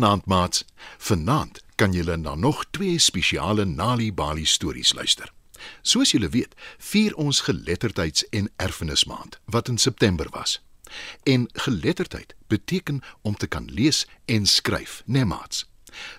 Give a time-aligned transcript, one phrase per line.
[0.00, 0.64] Goeienaand maats.
[0.98, 5.32] Vanaand kan julle na nog twee spesiale Nali Bali stories luister.
[5.82, 10.62] Soos julle weet, vier ons geletterdheids- en erfenismaand wat in September was.
[11.22, 15.68] En geletterdheid beteken om te kan lees en skryf, né nee, maats?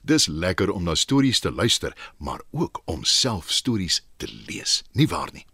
[0.04, 5.08] Dis lekker om na stories te luister, maar ook om self stories te lees, nie
[5.08, 5.46] waar nie?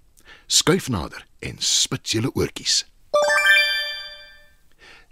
[0.48, 2.86] Skuif nader en spit julle oortjies.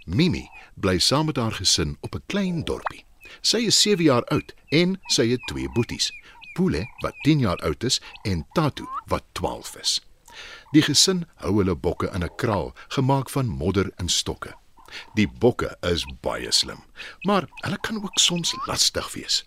[0.04, 3.04] Mimi bly saam met haar gesin op 'n klein dorpie.
[3.40, 6.12] Sy is 7 jaar oud en sy het twee boeties,
[6.54, 10.00] Pule wat 10 jaar oud is en Tatu wat 12 is.
[10.70, 14.54] Die gesin hou hulle bokke in 'n kraal gemaak van modder en stokke.
[15.14, 16.82] Die bokke is baie slim,
[17.22, 19.44] maar hulle kan ook soms lastig wees.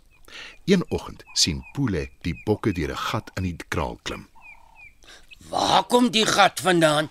[0.66, 4.30] Een oggend sien Pule die bokke deur 'n gat in die kraal klim.
[5.50, 7.10] "Waar kom die gat vandaan?"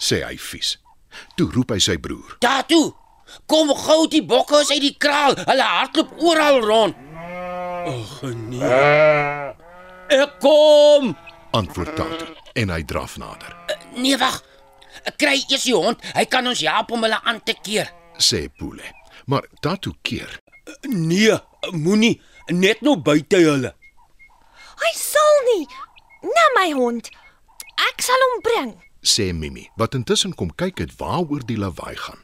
[0.00, 0.78] sê hy vies.
[1.36, 2.36] Toe roep hy sy broer.
[2.38, 2.92] "Tatu,
[3.46, 5.34] kom gou die bokke uit die kraal.
[5.36, 7.07] Hulle hardloop oral rond."
[7.86, 9.52] "Ag nee."
[10.08, 11.16] "Ek kom,"
[11.50, 13.56] antwoord Tatu en hy draf nader.
[13.94, 14.42] "Nee, wag.
[15.04, 16.02] Ek kry eers die hond.
[16.14, 18.82] Hy kan ons help om hulle aan te keer." sê Pule.
[19.26, 20.40] Maar Tatu keer.
[20.82, 21.38] Nee,
[21.70, 23.74] moenie net nou buite hulle.
[24.78, 25.66] Hy sal nie.
[26.22, 27.10] Na my hond.
[27.90, 28.70] Ek sal hom bring.
[29.02, 32.18] sê Mimi, wat intussen kom kyk het waaroor die lawaai gaan.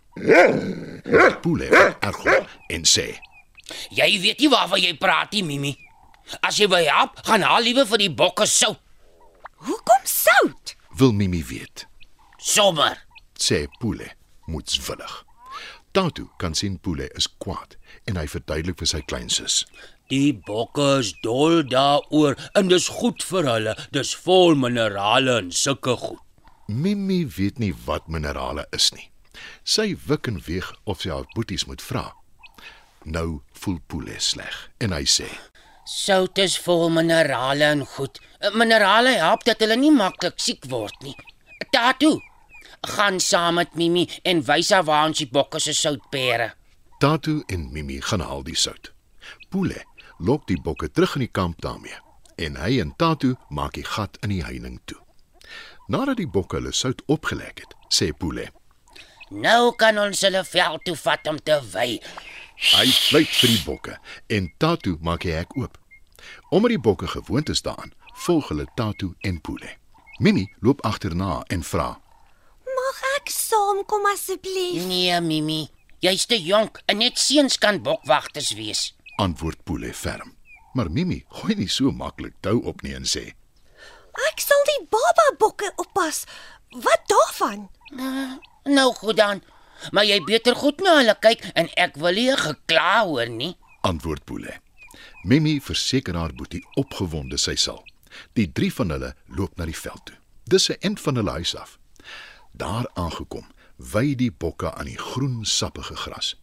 [1.42, 1.68] Pule
[2.00, 2.24] erg
[2.68, 3.14] en sê:
[3.90, 5.78] "Jy weet nie waarvan jy praat nie, Mimi.
[6.42, 8.80] As jy wil help, gaan haal liewe vir die bokke sout."
[9.56, 10.76] Hoekom sout?
[10.96, 11.86] "Wil Mimi weet?"
[12.38, 13.04] "Sommer."
[13.38, 14.12] sê Pule
[14.46, 15.24] moedswillig.
[15.92, 17.76] Tatu kan sien Pule is kwaad
[18.10, 19.62] en hy verduidelik vir sy kleinsus.
[20.10, 23.76] Die bokke is dol daaroor en dis goed vir hulle.
[23.94, 26.20] Dis vol minerale en sulke goed.
[26.66, 29.10] Mimi weet nie wat minerale is nie.
[29.64, 32.10] Sy wik en weeg of sy haar boeties moet vra.
[33.04, 35.28] Nou voel Pule sleg en hy sê:
[35.84, 38.20] Sout is vol minerale en goed.
[38.56, 41.16] Minerale help dat hulle nie maklik siek word nie.
[41.74, 42.20] Tatu,
[42.94, 46.52] gaan saam met Mimi en wys haar waar ons die bokke se soutpere.
[47.00, 48.92] Tatu en Mimi gaan haal die sout.
[49.50, 49.84] Pule
[50.18, 52.00] lok die bokke terug in die kamp daarmee
[52.36, 54.98] en hy en Tatu maak die gat in die heining toe.
[55.88, 58.48] Nadat die bokke hulle sout opgelek het, sê Pule:
[59.30, 62.00] Nou kan ons hulle veld toe vat om te wy.
[62.54, 63.96] Hy fluit vir die bokke
[64.30, 65.78] en Tatu maak die hek oop.
[66.54, 67.92] Omdat die bokke gewoond is daaraan,
[68.26, 69.72] volg hulle Tatu en Pule.
[70.22, 71.88] Mimi loop agterna en vra:
[72.64, 74.86] Mag ek saamkom asseblief?
[74.86, 75.66] Nee, Mimi,
[75.98, 78.92] jy's te jonk en net seuns kan bokwagters wees.
[79.18, 80.36] Antwoord Pule ferm.
[80.74, 83.32] Maar Mimi gooi nie so maklik tou op nie en sê:
[84.30, 86.24] Ek sal die baba bokke oppas.
[86.70, 87.68] Wat daarvan?
[87.90, 88.38] Uh,
[88.70, 89.42] nou goed dan.
[89.92, 93.54] Maar jy beter goed na hulle kyk en ek wil nie gekla hoor nie.
[93.84, 94.60] Antwoord Pule.
[95.24, 97.82] Mimi verseker haar boetie opgewonde sy sal.
[98.38, 100.16] Die drie van hulle loop na die veld toe.
[100.44, 101.78] Dis 'n end van hulle huis af.
[102.52, 103.46] Daar aangekom,
[103.76, 106.36] wy die bokke aan die groen sappige gras.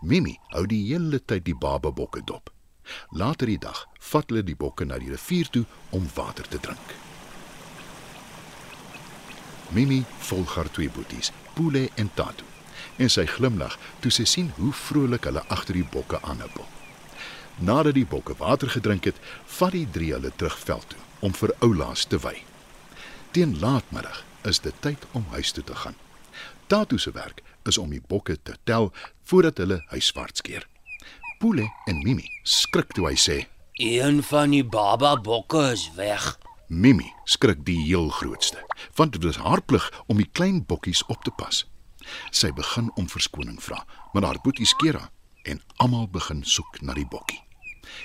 [0.00, 2.52] Mimi hou die hele tyd die baba bokke dop.
[3.10, 6.94] Later die dag vat hulle die bokke na die rivier toe om water te drink.
[9.70, 12.44] Mimi volg haar twee boeties, Pule en Tatu,
[12.98, 16.66] en sy glimlag toe sy sien hoe vrolik hulle agter die bokke aanhuppel.
[17.58, 19.18] Nadat die bokke water gedrink het,
[19.58, 22.36] vat die drie hulle terug veld toe om vir oulaas te wy.
[23.34, 25.96] Teen laatmiddag is dit tyd om huis toe te gaan.
[26.70, 28.92] Tatu se werk is om die bokke te tel
[29.24, 30.66] voordat hulle huiswaarts keer.
[31.38, 33.38] Pule en Mimi skrik toe hy sê:
[33.78, 36.36] Een van die baba bokke is weg.
[36.68, 38.62] Mimi skrik die heel grootste,
[38.94, 41.64] want dit is haar plig om die klein bokkies op te pas.
[42.30, 45.10] Sy begin om verskoning vra, maar haar boeties keer haar
[45.48, 47.40] en almal begin soek na die bokkie.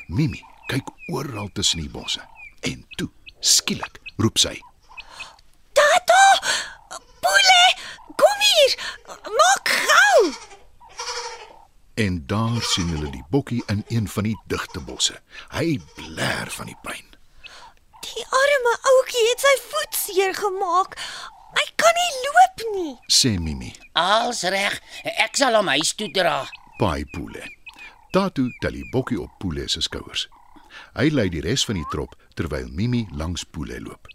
[0.08, 0.42] Mimi
[0.72, 2.24] kyk oral tussen die bosse
[2.64, 3.10] en toe,
[3.40, 4.56] skielik, roep sy:
[5.76, 6.24] Tata!
[7.24, 7.64] Pule,
[8.16, 8.78] kom hier.
[9.38, 10.34] Maak gou.
[11.94, 15.20] En daar sien hulle die bokkie in een van die digte bosse.
[15.54, 17.06] Hy blær van die pyn.
[18.04, 20.98] Die arme ouetjie het sy voet seer gemaak.
[21.94, 22.94] Kan nie loop nie.
[23.08, 26.44] Sê Mimi, Als reg, ek sal hom huis toe dra.
[26.80, 27.44] paai Pule.
[28.14, 30.28] Tatu tel die bokkie op Pule se skouers.
[30.98, 34.08] Hy lei die res van die trop terwyl Mimi langs Pule loop.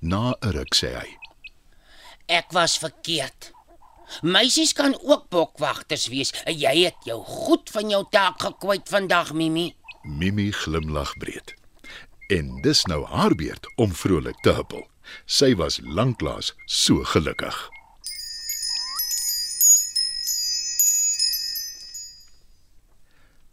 [0.00, 1.16] Na 'n ruk sê hy:
[2.28, 3.52] Ek was verkeerd.
[4.22, 6.32] Meisies kan ook bokwagters wees.
[6.46, 9.74] Jy het jou goed van jou taak gekwyt vandag, Mimi.
[10.02, 11.54] Mimi glimlag breed.
[12.28, 14.86] En dis nou haar beurt om vrolik te huppel.
[15.26, 17.68] Sy was lanklaas so gelukkig.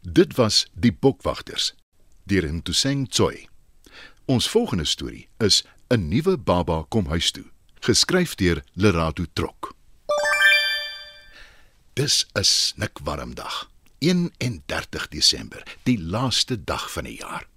[0.01, 1.73] Dit was Die Bokwagters
[2.27, 3.47] deur Ntuseng Choi.
[4.25, 7.45] Ons volgende storie is 'n nuwe baba kom huis toe,
[7.79, 9.75] geskryf deur Lerato Trok.
[11.93, 13.69] Dis 'n snikwarm dag.
[13.99, 17.47] 31 Desember, die laaste dag van die jaar.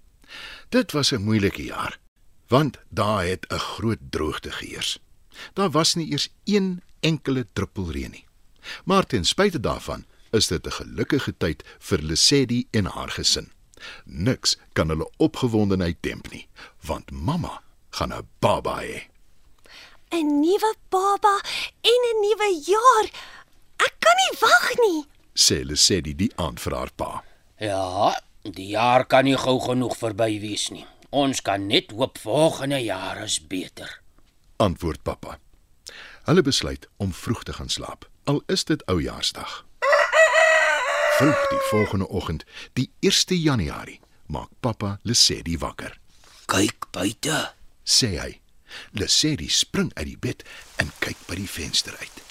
[0.69, 1.99] Dit was 'n moeilike jaar,
[2.51, 4.99] want daar het 'n groot droogte geheers.
[5.53, 8.25] Daar was nie eers een enkele druppel reën nie.
[8.85, 13.51] Maar ten spyte daarvan is dit 'n gelukkige tyd vir Lesedi en haar gesin.
[14.05, 16.47] Niks kan hulle opgewondenheid demp nie,
[16.81, 19.01] want mamma gaan 'n baba hê.
[20.09, 21.35] 'n Nuwe baba
[21.81, 23.05] en 'n nuwe jaar.
[23.75, 25.05] Ek kan nie wag nie.
[25.33, 27.23] sê Lesedi die aand vir haar pa.
[27.59, 30.85] Ja, die jaar kan nie gou genoeg verby wees nie.
[31.11, 33.99] Ons kan net hoop volgende jaar is beter.
[34.63, 35.39] Antwoord pappa.
[36.23, 39.65] Hulle besluit om vroeg te gaan slaap, al is dit Oujaarsdag.
[41.17, 45.97] Vroeg die volgende oggend, die 1 Januarie, maak pappa Lesedi wakker.
[46.45, 47.51] Kyk buite.
[47.83, 48.31] Sê hy.
[48.95, 50.47] Lesedi spring uit die bed
[50.79, 52.23] en kyk by die venster uit.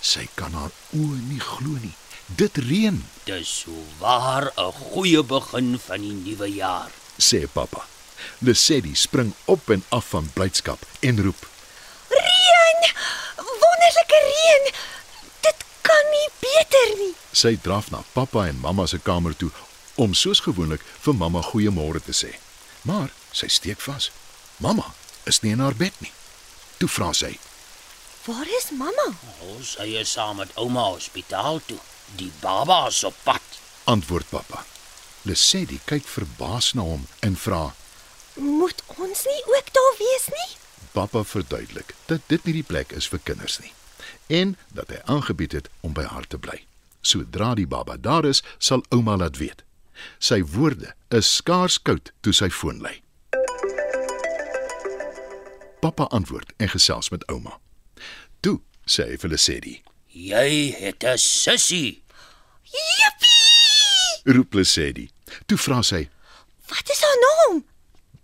[0.00, 1.92] Sy kan haar oë nie glo nie.
[2.32, 2.96] Dit reën,
[3.28, 7.01] Dis so waar 'n goeie begin van die nuwe jaar.
[7.18, 7.86] Sê pappa.
[8.38, 11.48] Lesedi spring op en af van blydskap en roep:
[12.08, 12.80] Reën!
[13.36, 14.72] Wonderlike reën.
[15.40, 17.14] Dit kan nie beter nie.
[17.32, 19.50] Sy draf na pappa en mamma se kamer toe
[19.94, 22.32] om soos gewoonlik vir mamma goeiemôre te sê.
[22.82, 24.10] Maar sy steek vas.
[24.58, 24.94] Mamma
[25.24, 26.12] is nie in haar bed nie.
[26.78, 27.36] Toe vra sy:
[28.26, 29.08] Waar is mamma?
[29.52, 31.78] Ons sy is saam met ouma hospitaal toe.
[32.18, 33.42] Die baba is op pad.
[33.84, 34.64] "Antwoord pappa."
[35.22, 37.74] Lesedi kyk verbaas na hom en vra:
[38.34, 40.50] Moet ons nie ook daar wees nie?
[40.92, 43.72] Pappa verduidelik dat dit nie die plek is vir kinders nie
[44.32, 46.62] en dat hy aangebied het om by haar te bly.
[47.00, 49.64] Sodra die baba daar is, sal ouma laat weet.
[50.18, 52.94] Sy woorde is skaars koud toe sy foon lui.
[55.82, 57.58] Pappa antwoord en gesels met ouma.
[58.40, 59.74] Toe sê hy vir Lesedi,
[60.12, 62.02] Jy het 'n sussie.
[62.64, 63.31] Jippie!
[64.24, 65.08] Roep Lesedi.
[65.46, 66.08] Toe vra sy,
[66.68, 67.64] Wat is haar naam?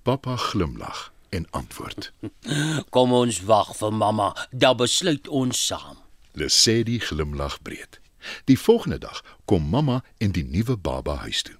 [0.03, 2.13] pappa glimlag en antwoord.
[2.95, 5.99] Kom ons wag vir mamma, dan besluit ons saam.
[6.33, 7.99] Lesedi glimlag breed.
[8.49, 11.55] Die volgende dag kom mamma en die nuwe baba huis toe.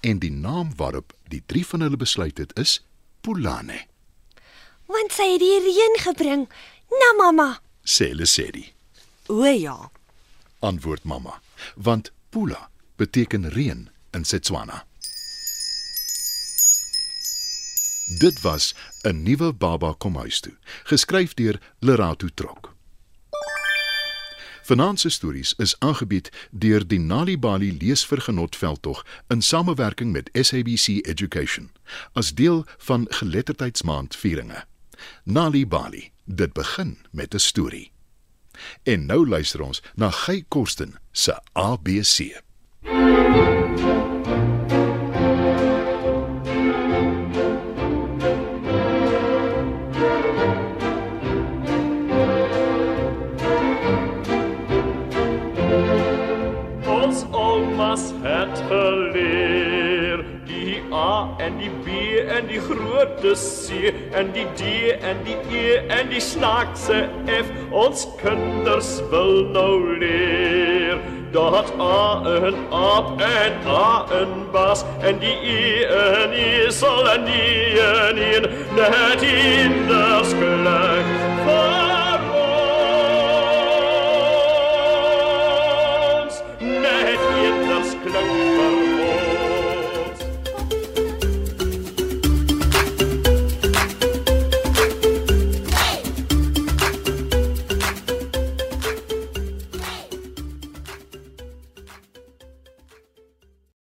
[0.00, 2.80] En die naam waarop die drie van hulle besluit het is
[3.22, 3.86] Pulane,
[4.90, 6.42] Want sy het die reën gebring.
[6.90, 7.60] Na mamma.
[7.84, 8.72] sê Lesedi.
[9.28, 9.90] O ja.
[10.60, 11.38] Antwoord mamma,
[11.76, 12.68] want Pula
[13.02, 14.86] beteken reën in Setswana.
[18.18, 22.74] Dit was 'n nuwe baba kom huis toe, geskryf deur Lerato Trok.
[24.62, 30.86] Vanaand se stories is aangebied deur die Nali Bali leesvergenot veldtog in samewerking met SABC
[30.86, 31.70] Education
[32.12, 34.64] as deel van geletterdheidsmaand vieringe.
[35.24, 37.92] Nali Bali, dit begin met 'n storie.
[38.82, 42.42] En nou luister ons na Gey Korsten se ABC.
[56.86, 61.88] Ons oumas het geleer die A en die B
[62.28, 67.52] en die grote C en die D en die E en die snaakse F.
[67.70, 75.36] Ons kinders wil nou leer dat A een aap en A een bas en die
[75.42, 81.31] E een esel en die een een net in das geluk